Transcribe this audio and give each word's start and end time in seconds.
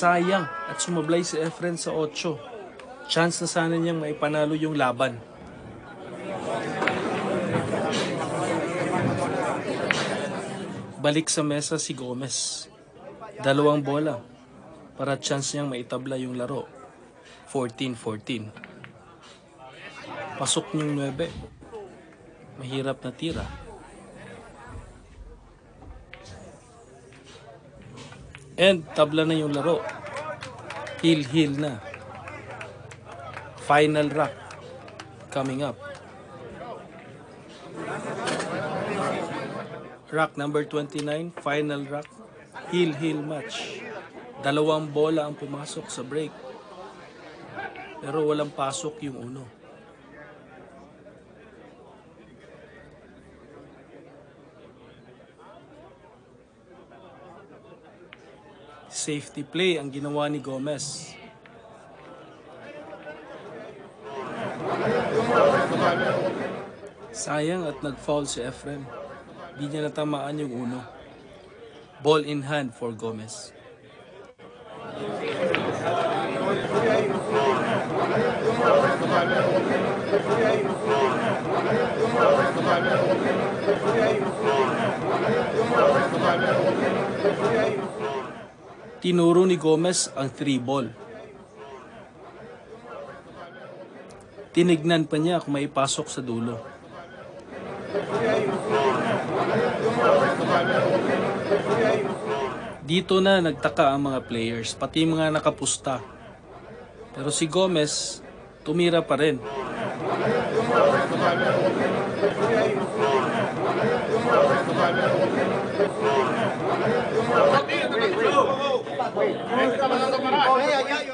Sayang 0.00 0.48
at 0.64 0.80
sumablay 0.80 1.20
si 1.20 1.36
Efren 1.36 1.76
sa 1.76 1.92
8. 1.92 2.40
Chance 3.12 3.44
na 3.44 3.48
sana 3.52 3.76
niyang 3.76 4.00
maipanalo 4.00 4.56
yung 4.56 4.72
laban. 4.72 5.20
Balik 11.04 11.28
sa 11.28 11.44
mesa 11.44 11.76
si 11.76 11.92
Gomez. 11.92 12.64
Dalawang 13.44 13.84
bola 13.84 14.24
para 14.96 15.20
chance 15.20 15.52
niyang 15.52 15.68
maitabla 15.68 16.16
yung 16.16 16.40
laro. 16.40 16.64
14-14. 17.52 18.48
Pasok 20.40 20.80
yung 20.80 20.96
9. 20.96 21.28
Mahirap 22.56 23.04
na 23.04 23.12
tira. 23.12 23.44
And 28.60 28.84
tabla 28.92 29.24
na 29.24 29.32
yung 29.32 29.56
laro. 29.56 29.80
Heel-heel 31.00 31.56
na. 31.56 31.80
Final 33.64 34.12
rock 34.12 34.36
coming 35.32 35.64
up. 35.64 35.80
Rock 40.12 40.36
number 40.36 40.68
29, 40.68 41.40
final 41.40 41.88
rock. 41.88 42.04
Heel-heel 42.68 43.24
match. 43.24 43.80
Dalawang 44.44 44.92
bola 44.92 45.24
ang 45.24 45.40
pumasok 45.40 45.88
sa 45.88 46.04
break. 46.04 46.34
Pero 48.04 48.28
walang 48.28 48.52
pasok 48.52 49.00
yung 49.08 49.24
uno. 49.24 49.59
Safety 59.00 59.40
play 59.48 59.80
ang 59.80 59.88
ginawa 59.88 60.28
ni 60.28 60.44
Gomez. 60.44 61.16
Sayang 67.08 67.64
at 67.64 67.80
nag-foul 67.80 68.28
si 68.28 68.44
Efren. 68.44 68.84
Di 69.56 69.72
niya 69.72 69.88
natamaan 69.88 70.36
yung 70.44 70.52
uno. 70.52 70.84
Ball 72.04 72.28
in 72.28 72.44
hand 72.44 72.76
for 72.76 72.92
Gomez. 72.92 73.56
Tinuro 89.00 89.48
ni 89.48 89.56
Gomez 89.56 90.12
ang 90.12 90.28
three 90.28 90.60
ball. 90.60 90.92
Tinignan 94.52 95.08
pa 95.08 95.16
niya 95.16 95.40
kung 95.40 95.56
may 95.56 95.72
pasok 95.72 96.04
sa 96.12 96.20
dulo. 96.20 96.60
Dito 102.84 103.24
na 103.24 103.40
nagtaka 103.40 103.88
ang 103.88 104.12
mga 104.12 104.20
players, 104.28 104.76
pati 104.76 105.08
mga 105.08 105.32
nakapusta. 105.32 106.04
Pero 107.16 107.32
si 107.32 107.48
Gomez, 107.48 108.20
tumira 108.60 109.00
pa 109.00 109.16
rin. 109.16 109.40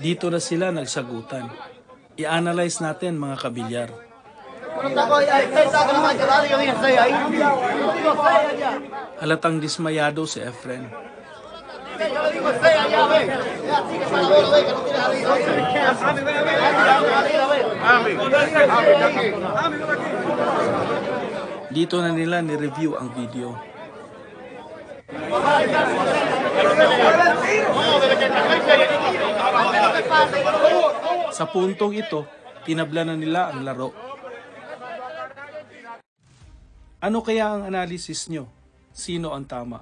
Dito 0.00 0.26
na 0.30 0.40
sila 0.40 0.72
nagsagutan. 0.72 1.50
I-analyze 2.20 2.78
natin 2.80 3.16
mga 3.16 3.36
kabilyar. 3.40 3.90
Halatang 9.20 9.60
dismayado 9.60 10.24
si 10.24 10.40
Efren. 10.40 10.88
Dito 21.70 21.96
na 22.00 22.10
nila 22.10 22.40
ni-review 22.40 22.96
ang 22.96 23.12
video. 23.12 23.54
Sa 31.30 31.44
puntong 31.48 31.94
ito, 31.96 32.26
tinabla 32.68 33.08
na 33.08 33.16
nila 33.16 33.48
ang 33.48 33.64
laro. 33.64 33.90
Ano 37.00 37.24
kaya 37.24 37.48
ang 37.48 37.62
analysis 37.64 38.28
nyo? 38.28 38.44
Sino 38.92 39.32
ang 39.32 39.48
tama? 39.48 39.80